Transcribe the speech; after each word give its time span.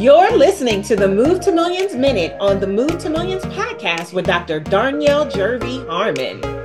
You're 0.00 0.34
listening 0.34 0.80
to 0.84 0.96
the 0.96 1.06
Move 1.06 1.40
to 1.42 1.52
Millions 1.52 1.94
Minute 1.94 2.34
on 2.40 2.58
the 2.58 2.66
Move 2.66 2.96
to 3.00 3.10
Millions 3.10 3.42
podcast 3.44 4.14
with 4.14 4.24
Dr. 4.24 4.58
Darnyelle 4.58 5.30
Jervey 5.30 5.86
Harmon. 5.86 6.59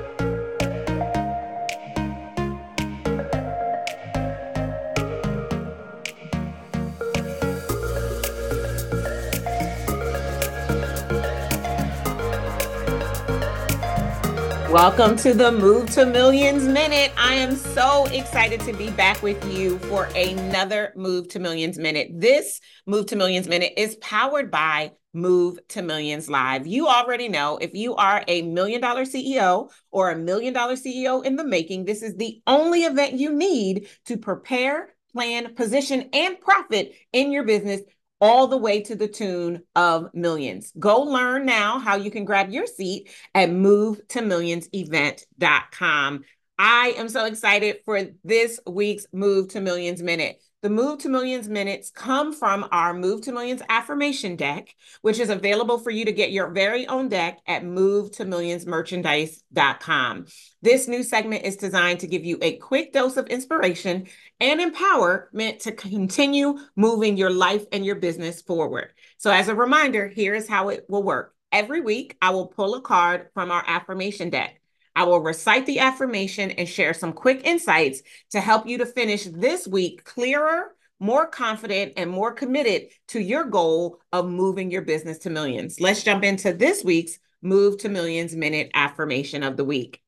Welcome 14.75 15.15
to 15.19 15.33
the 15.33 15.53
Move 15.53 15.89
to 15.91 16.05
Millions 16.05 16.65
Minute. 16.65 17.13
I 17.17 17.35
am 17.35 17.55
so 17.55 18.07
excited 18.07 18.59
to 18.59 18.73
be 18.73 18.89
back 18.89 19.23
with 19.23 19.41
you 19.49 19.79
for 19.79 20.09
another 20.17 20.91
Move 20.97 21.29
to 21.29 21.39
Millions 21.39 21.77
Minute. 21.77 22.09
This 22.11 22.59
Move 22.85 23.05
to 23.05 23.15
Millions 23.15 23.47
Minute 23.47 23.71
is 23.77 23.95
powered 24.01 24.51
by 24.51 24.91
Move 25.13 25.59
to 25.69 25.81
Millions 25.81 26.29
Live. 26.29 26.67
You 26.67 26.89
already 26.89 27.29
know 27.29 27.55
if 27.55 27.73
you 27.73 27.95
are 27.95 28.25
a 28.27 28.41
million 28.41 28.81
dollar 28.81 29.05
CEO 29.05 29.71
or 29.91 30.11
a 30.11 30.17
million 30.17 30.53
dollar 30.53 30.75
CEO 30.75 31.23
in 31.23 31.37
the 31.37 31.45
making, 31.45 31.85
this 31.85 32.03
is 32.03 32.17
the 32.17 32.41
only 32.45 32.83
event 32.83 33.13
you 33.13 33.31
need 33.31 33.87
to 34.07 34.17
prepare, 34.17 34.93
plan, 35.13 35.55
position, 35.55 36.09
and 36.11 36.37
profit 36.41 36.91
in 37.13 37.31
your 37.31 37.45
business 37.45 37.79
all 38.25 38.47
the 38.47 38.57
way 38.57 38.81
to 38.81 38.95
the 38.95 39.07
tune 39.07 39.61
of 39.75 40.11
millions. 40.15 40.73
Go 40.79 41.03
learn 41.03 41.45
now 41.45 41.77
how 41.77 41.95
you 41.95 42.09
can 42.09 42.25
grab 42.25 42.49
your 42.49 42.65
seat 42.65 43.11
at 43.35 43.51
movetomillionsevent.com. 43.51 46.23
I 46.57 46.95
am 46.97 47.07
so 47.07 47.25
excited 47.25 47.81
for 47.85 48.01
this 48.23 48.59
week's 48.65 49.05
Move 49.13 49.49
to 49.49 49.61
Millions 49.61 50.01
Minute. 50.01 50.41
The 50.65 50.71
Move 50.71 50.97
to 51.01 51.09
Millions 51.09 51.47
minutes 51.47 51.91
come 51.91 52.33
from 52.33 52.67
our 52.71 52.91
Move 52.91 53.21
to 53.21 53.31
Millions 53.31 53.61
affirmation 53.69 54.35
deck, 54.35 54.75
which 55.03 55.19
is 55.19 55.29
available 55.29 55.77
for 55.77 55.91
you 55.91 56.05
to 56.05 56.11
get 56.11 56.31
your 56.31 56.49
very 56.49 56.87
own 56.87 57.07
deck 57.07 57.37
at 57.45 57.61
movetomillionsmerchandise.com. 57.61 60.25
This 60.63 60.87
new 60.87 61.03
segment 61.03 61.45
is 61.45 61.57
designed 61.57 61.99
to 61.99 62.07
give 62.07 62.25
you 62.25 62.39
a 62.41 62.57
quick 62.57 62.93
dose 62.93 63.15
of 63.15 63.27
inspiration 63.27 64.07
and 64.39 64.59
empowerment 64.59 65.25
meant 65.33 65.59
to 65.59 65.71
continue 65.71 66.57
moving 66.75 67.15
your 67.15 67.29
life 67.29 67.67
and 67.71 67.85
your 67.85 67.97
business 67.97 68.41
forward. 68.41 68.91
So, 69.17 69.29
as 69.29 69.49
a 69.49 69.55
reminder, 69.55 70.07
here 70.07 70.33
is 70.33 70.49
how 70.49 70.69
it 70.69 70.85
will 70.89 71.03
work. 71.03 71.35
Every 71.51 71.81
week, 71.81 72.17
I 72.23 72.31
will 72.31 72.47
pull 72.47 72.73
a 72.73 72.81
card 72.81 73.27
from 73.35 73.51
our 73.51 73.63
affirmation 73.67 74.31
deck. 74.31 74.59
I 74.95 75.03
will 75.03 75.19
recite 75.19 75.65
the 75.65 75.79
affirmation 75.79 76.51
and 76.51 76.67
share 76.67 76.93
some 76.93 77.13
quick 77.13 77.41
insights 77.45 78.01
to 78.31 78.39
help 78.39 78.67
you 78.67 78.77
to 78.77 78.85
finish 78.85 79.25
this 79.25 79.67
week 79.67 80.03
clearer, 80.03 80.75
more 80.99 81.27
confident, 81.27 81.93
and 81.97 82.09
more 82.09 82.31
committed 82.31 82.89
to 83.09 83.19
your 83.19 83.45
goal 83.45 83.99
of 84.13 84.29
moving 84.29 84.71
your 84.71 84.83
business 84.83 85.19
to 85.19 85.29
millions. 85.29 85.79
Let's 85.79 86.03
jump 86.03 86.23
into 86.23 86.53
this 86.53 86.83
week's 86.83 87.19
Move 87.41 87.77
to 87.79 87.89
Millions 87.89 88.35
Minute 88.35 88.71
Affirmation 88.73 89.43
of 89.43 89.57
the 89.57 89.65
Week. 89.65 90.01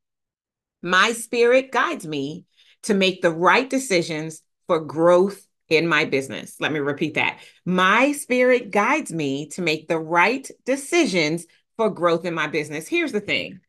My 0.82 1.12
spirit 1.12 1.72
guides 1.72 2.08
me 2.08 2.46
to 2.84 2.94
make 2.94 3.22
the 3.22 3.32
right 3.32 3.70
decisions 3.70 4.42
for 4.66 4.80
growth 4.80 5.46
in 5.70 5.88
my 5.88 6.06
business. 6.06 6.56
Let 6.60 6.72
me 6.72 6.80
repeat 6.80 7.16
that. 7.16 7.40
My 7.66 8.14
spirit 8.14 8.72
guides 8.72 9.12
me 9.12 9.50
to 9.50 9.62
make 9.62 9.88
the 9.88 10.00
right 10.00 10.50
decisions 10.66 11.46
for 11.76 11.90
growth 11.90 12.26
in 12.26 12.34
my 12.34 12.48
business. 12.48 12.88
Here's 12.88 13.12
the 13.12 13.20
thing 13.20 13.60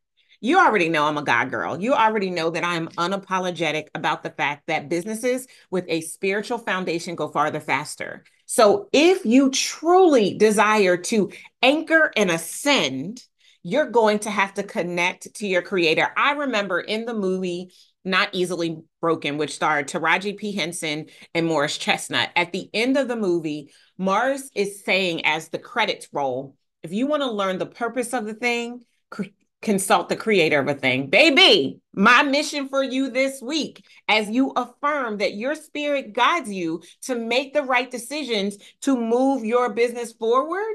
you 0.40 0.58
already 0.58 0.88
know 0.88 1.04
I'm 1.04 1.18
a 1.18 1.22
God 1.22 1.50
girl. 1.50 1.80
You 1.80 1.94
already 1.94 2.30
know 2.30 2.50
that 2.50 2.64
I 2.64 2.76
am 2.76 2.88
unapologetic 2.90 3.88
about 3.94 4.22
the 4.22 4.30
fact 4.30 4.66
that 4.66 4.88
businesses 4.88 5.46
with 5.70 5.84
a 5.88 6.00
spiritual 6.02 6.58
foundation 6.58 7.16
go 7.16 7.28
farther 7.28 7.60
faster. 7.60 8.24
So 8.46 8.88
if 8.92 9.26
you 9.26 9.50
truly 9.50 10.34
desire 10.34 10.96
to 10.96 11.30
anchor 11.62 12.12
and 12.16 12.30
ascend, 12.30 13.22
you're 13.62 13.90
going 13.90 14.20
to 14.20 14.30
have 14.30 14.54
to 14.54 14.62
connect 14.62 15.34
to 15.34 15.46
your 15.46 15.62
creator. 15.62 16.10
I 16.16 16.32
remember 16.32 16.80
in 16.80 17.04
the 17.04 17.14
movie 17.14 17.72
Not 18.04 18.30
Easily 18.32 18.78
Broken, 19.00 19.36
which 19.36 19.54
starred 19.54 19.88
Taraji 19.88 20.36
P. 20.36 20.52
Henson 20.52 21.06
and 21.34 21.46
Morris 21.46 21.76
Chestnut, 21.76 22.30
at 22.36 22.52
the 22.52 22.70
end 22.72 22.96
of 22.96 23.08
the 23.08 23.16
movie, 23.16 23.72
Mars 23.98 24.50
is 24.54 24.84
saying 24.84 25.26
as 25.26 25.48
the 25.48 25.58
credits 25.58 26.08
roll, 26.12 26.54
if 26.82 26.92
you 26.92 27.08
want 27.08 27.22
to 27.22 27.30
learn 27.30 27.58
the 27.58 27.66
purpose 27.66 28.14
of 28.14 28.24
the 28.24 28.34
thing, 28.34 28.82
consult 29.60 30.08
the 30.08 30.16
creator 30.16 30.60
of 30.60 30.68
a 30.68 30.74
thing. 30.74 31.08
Baby, 31.08 31.80
my 31.92 32.22
mission 32.22 32.68
for 32.68 32.82
you 32.82 33.10
this 33.10 33.42
week, 33.42 33.84
as 34.06 34.30
you 34.30 34.52
affirm 34.54 35.18
that 35.18 35.34
your 35.34 35.54
spirit 35.54 36.12
guides 36.12 36.50
you 36.50 36.82
to 37.02 37.16
make 37.16 37.54
the 37.54 37.62
right 37.62 37.90
decisions 37.90 38.56
to 38.82 38.96
move 38.96 39.44
your 39.44 39.72
business 39.72 40.12
forward, 40.12 40.74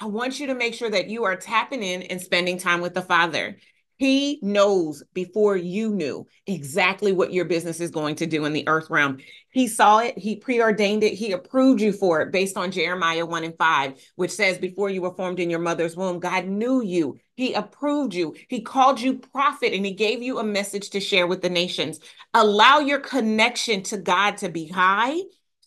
I 0.00 0.06
want 0.06 0.38
you 0.38 0.48
to 0.48 0.54
make 0.54 0.74
sure 0.74 0.90
that 0.90 1.08
you 1.08 1.24
are 1.24 1.36
tapping 1.36 1.82
in 1.82 2.02
and 2.02 2.20
spending 2.20 2.58
time 2.58 2.80
with 2.80 2.94
the 2.94 3.02
Father. 3.02 3.56
He 3.98 4.38
knows 4.42 5.02
before 5.12 5.56
you 5.56 5.90
knew 5.90 6.24
exactly 6.46 7.10
what 7.10 7.32
your 7.32 7.44
business 7.44 7.80
is 7.80 7.90
going 7.90 8.14
to 8.16 8.26
do 8.26 8.44
in 8.44 8.52
the 8.52 8.66
earth 8.68 8.90
realm. 8.90 9.18
He 9.50 9.66
saw 9.66 9.98
it, 9.98 10.16
he 10.16 10.36
preordained 10.36 11.02
it, 11.02 11.14
he 11.14 11.32
approved 11.32 11.80
you 11.80 11.92
for 11.92 12.20
it 12.20 12.30
based 12.30 12.56
on 12.56 12.70
Jeremiah 12.70 13.26
1 13.26 13.42
and 13.42 13.58
5, 13.58 13.94
which 14.14 14.30
says, 14.30 14.56
Before 14.56 14.88
you 14.88 15.02
were 15.02 15.14
formed 15.14 15.40
in 15.40 15.50
your 15.50 15.58
mother's 15.58 15.96
womb, 15.96 16.20
God 16.20 16.46
knew 16.46 16.80
you. 16.80 17.18
He 17.34 17.54
approved 17.54 18.14
you. 18.14 18.36
He 18.48 18.60
called 18.60 19.00
you 19.00 19.18
prophet 19.18 19.72
and 19.72 19.84
he 19.84 19.92
gave 19.92 20.22
you 20.22 20.38
a 20.38 20.44
message 20.44 20.90
to 20.90 21.00
share 21.00 21.26
with 21.26 21.42
the 21.42 21.50
nations. 21.50 21.98
Allow 22.34 22.78
your 22.78 23.00
connection 23.00 23.82
to 23.84 23.98
God 23.98 24.36
to 24.38 24.48
be 24.48 24.68
high 24.68 25.16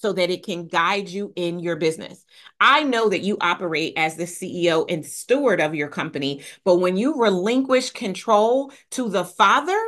so 0.01 0.11
that 0.13 0.31
it 0.31 0.43
can 0.43 0.67
guide 0.67 1.07
you 1.09 1.31
in 1.35 1.59
your 1.59 1.75
business. 1.75 2.25
I 2.59 2.83
know 2.83 3.09
that 3.09 3.21
you 3.21 3.37
operate 3.39 3.93
as 3.97 4.15
the 4.15 4.23
CEO 4.23 4.85
and 4.89 5.05
steward 5.05 5.61
of 5.61 5.75
your 5.75 5.89
company, 5.89 6.41
but 6.63 6.77
when 6.77 6.97
you 6.97 7.21
relinquish 7.21 7.91
control 7.91 8.71
to 8.91 9.09
the 9.09 9.23
Father, 9.23 9.79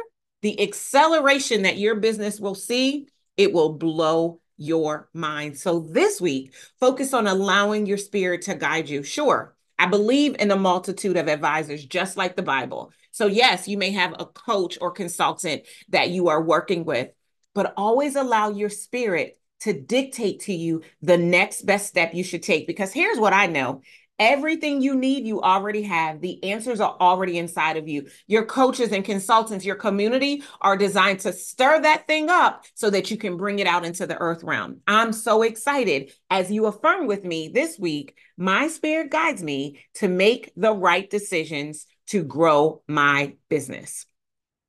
the 0.44 0.62
acceleration 0.62 1.64
that 1.64 1.78
your 1.78 1.96
business 1.96 2.40
will 2.40 2.54
see, 2.54 3.08
it 3.38 3.54
will 3.54 3.74
blow 3.74 4.40
your 4.58 5.10
mind. 5.14 5.58
So 5.58 5.80
this 5.80 6.22
week, 6.22 6.54
focus 6.80 7.14
on 7.14 7.26
allowing 7.26 7.88
your 7.88 7.98
spirit 7.98 8.44
to 8.44 8.54
guide 8.54 8.90
you. 8.90 9.02
Sure, 9.02 9.56
I 9.80 9.88
believe 9.88 10.36
in 10.38 10.52
a 10.52 10.56
multitude 10.56 11.18
of 11.18 11.28
advisors, 11.28 11.84
just 11.84 12.18
like 12.18 12.36
the 12.36 12.44
Bible. 12.44 12.92
So, 13.12 13.26
yes, 13.26 13.68
you 13.68 13.78
may 13.78 13.92
have 13.92 14.14
a 14.20 14.26
coach 14.26 14.78
or 14.80 14.92
consultant 14.92 15.64
that 15.90 16.10
you 16.12 16.28
are 16.28 16.42
working 16.42 16.86
with, 16.86 17.10
but 17.56 17.74
always 17.78 18.16
allow 18.16 18.52
your 18.52 18.70
spirit 18.70 19.40
to 19.64 19.74
dictate 19.74 20.42
to 20.42 20.54
you 20.54 20.82
the 21.02 21.18
next 21.18 21.66
best 21.66 21.88
step 21.88 22.14
you 22.14 22.24
should 22.24 22.44
take. 22.44 22.68
Because 22.68 22.94
here's 22.94 23.20
what 23.20 23.34
I 23.34 23.48
know 23.48 23.82
everything 24.20 24.82
you 24.82 24.96
need, 24.96 25.26
you 25.26 25.42
already 25.42 25.82
have. 25.82 26.22
The 26.22 26.42
answers 26.44 26.80
are 26.80 26.96
already 27.00 27.38
inside 27.38 27.78
of 27.78 27.88
you. 27.88 28.08
Your 28.28 28.46
coaches 28.46 28.92
and 28.92 29.04
consultants, 29.04 29.66
your 29.66 29.76
community 29.76 30.44
are 30.62 30.78
designed 30.78 31.20
to 31.22 31.34
stir 31.34 31.82
that 31.82 32.06
thing 32.06 32.30
up 32.30 32.64
so 32.76 32.90
that 32.92 33.10
you 33.10 33.18
can 33.18 33.38
bring 33.38 33.60
it 33.60 33.68
out 33.68 33.84
into 33.84 34.06
the 34.06 34.18
earth 34.20 34.44
realm. 34.44 34.82
I'm 34.88 35.14
so 35.14 35.42
excited 35.42 36.14
as 36.30 36.52
you 36.52 36.68
affirm 36.68 37.08
with 37.08 37.26
me 37.26 37.50
this 37.50 37.80
week. 37.80 38.16
My 38.38 38.68
spirit 38.68 39.10
guides 39.10 39.44
me 39.44 39.80
to 39.96 40.08
make 40.08 40.52
the 40.56 40.74
right 40.74 41.10
decisions 41.10 41.86
to 42.08 42.24
grow 42.24 42.84
my 42.88 43.36
business. 43.50 44.06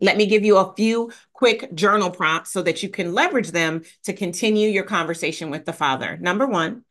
Let 0.05 0.19
me 0.19 0.27
give 0.27 0.45
you 0.45 0.59
a 0.59 0.75
few 0.75 1.13
quick 1.33 1.75
journal 1.75 2.11
prompts 2.11 2.51
so 2.51 2.61
that 2.61 2.83
you 2.83 2.91
can 2.91 3.15
leverage 3.15 3.53
them 3.53 3.85
to 4.03 4.13
continue 4.13 4.69
your 4.69 4.85
conversation 4.85 5.49
with 5.49 5.65
the 5.65 5.73
Father. 5.73 6.19
Number 6.19 6.47
one, 6.47 6.85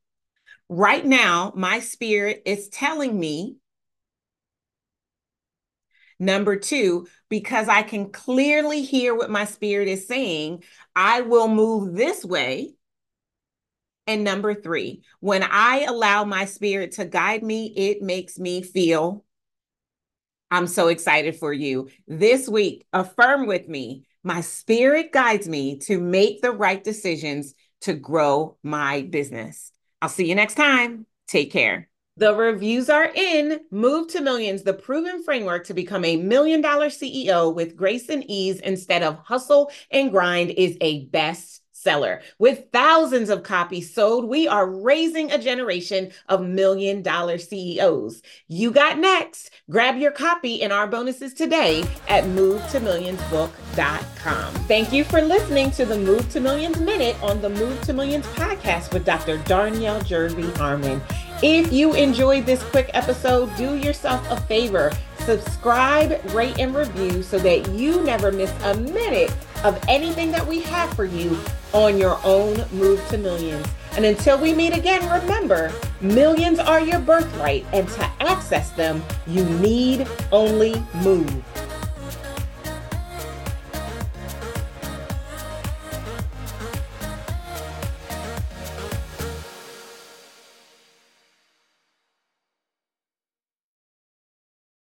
right 0.67 1.05
now, 1.05 1.53
my 1.55 1.79
spirit 1.79 2.41
is 2.47 2.69
telling 2.69 3.19
me. 3.19 3.57
Number 6.17 6.55
two, 6.55 7.05
because 7.29 7.67
I 7.67 7.83
can 7.83 8.09
clearly 8.09 8.81
hear 8.81 9.13
what 9.13 9.29
my 9.29 9.45
spirit 9.45 9.87
is 9.89 10.07
saying, 10.07 10.63
I 10.95 11.21
will 11.21 11.47
move 11.47 11.93
this 11.93 12.25
way. 12.25 12.73
And 14.07 14.23
number 14.23 14.55
three, 14.55 15.03
when 15.19 15.43
I 15.43 15.83
allow 15.83 16.23
my 16.23 16.45
spirit 16.45 16.93
to 16.93 17.05
guide 17.05 17.43
me, 17.43 17.73
it 17.77 18.01
makes 18.01 18.39
me 18.39 18.63
feel 18.63 19.23
I'm 20.53 20.67
so 20.67 20.87
excited 20.87 21.35
for 21.35 21.51
you. 21.51 21.89
This 22.07 22.47
week, 22.47 22.85
affirm 22.93 23.47
with 23.47 23.67
me. 23.67 24.05
My 24.23 24.41
spirit 24.41 25.11
guides 25.11 25.49
me 25.49 25.79
to 25.79 25.99
make 25.99 26.43
the 26.43 26.51
right 26.51 26.83
decisions 26.83 27.55
to 27.81 27.95
grow 27.95 28.57
my 28.61 29.01
business. 29.01 29.71
I'll 29.99 30.09
see 30.09 30.29
you 30.29 30.35
next 30.35 30.53
time. 30.53 31.07
Take 31.27 31.51
care. 31.51 31.89
The 32.17 32.35
reviews 32.35 32.87
are 32.91 33.11
in. 33.15 33.61
Move 33.71 34.09
to 34.09 34.21
Millions, 34.21 34.61
the 34.61 34.75
proven 34.75 35.23
framework 35.23 35.65
to 35.65 35.73
become 35.73 36.05
a 36.05 36.17
million 36.17 36.61
dollar 36.61 36.89
CEO 36.89 37.51
with 37.51 37.75
grace 37.75 38.07
and 38.09 38.23
ease 38.29 38.59
instead 38.59 39.01
of 39.01 39.17
hustle 39.25 39.71
and 39.89 40.11
grind, 40.11 40.51
is 40.51 40.77
a 40.81 41.05
best 41.05 41.62
bestseller. 41.83 42.21
With 42.39 42.71
thousands 42.71 43.29
of 43.29 43.43
copies 43.43 43.93
sold, 43.93 44.25
we 44.25 44.47
are 44.47 44.67
raising 44.67 45.31
a 45.31 45.37
generation 45.37 46.11
of 46.27 46.43
million 46.45 47.01
dollar 47.01 47.37
CEOs. 47.37 48.21
You 48.47 48.71
got 48.71 48.97
next. 48.99 49.51
Grab 49.69 49.97
your 49.97 50.11
copy 50.11 50.63
and 50.63 50.73
our 50.73 50.87
bonuses 50.87 51.33
today 51.33 51.83
at 52.07 52.23
movetomillionsbook.com. 52.25 54.53
Thank 54.65 54.93
you 54.93 55.03
for 55.03 55.21
listening 55.21 55.71
to 55.71 55.85
the 55.85 55.97
Move 55.97 56.29
to 56.31 56.39
Millions 56.39 56.79
Minute 56.79 57.21
on 57.21 57.41
the 57.41 57.49
Move 57.49 57.81
to 57.83 57.91
Millions 57.93 58.25
podcast 58.27 58.93
with 58.93 59.03
Dr. 59.05 59.37
Darnyelle 59.39 60.01
Jervey 60.03 60.55
Harmon. 60.57 61.01
If 61.41 61.73
you 61.73 61.93
enjoyed 61.93 62.45
this 62.45 62.61
quick 62.63 62.89
episode, 62.93 63.53
do 63.57 63.75
yourself 63.75 64.25
a 64.29 64.39
favor 64.41 64.91
subscribe, 65.25 66.21
rate, 66.33 66.59
and 66.59 66.75
review 66.75 67.23
so 67.23 67.39
that 67.39 67.69
you 67.69 68.03
never 68.03 68.29
miss 68.29 68.51
a 68.63 68.75
minute 68.75 69.33
of 69.63 69.81
anything 69.87 70.31
that 70.31 70.45
we 70.45 70.61
have 70.61 70.93
for 70.93 71.05
you 71.05 71.37
on 71.73 71.97
your 71.97 72.19
own 72.23 72.63
move 72.71 73.05
to 73.09 73.17
millions. 73.17 73.65
And 73.95 74.05
until 74.05 74.39
we 74.39 74.53
meet 74.53 74.75
again, 74.75 75.01
remember 75.21 75.71
millions 76.01 76.59
are 76.59 76.81
your 76.81 76.99
birthright, 76.99 77.65
and 77.73 77.87
to 77.87 78.11
access 78.19 78.71
them, 78.71 79.03
you 79.27 79.45
need 79.45 80.07
only 80.31 80.83
move. 80.95 81.43